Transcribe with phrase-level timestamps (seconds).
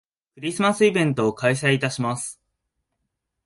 [0.33, 2.41] クリスマスイベントを開催いたします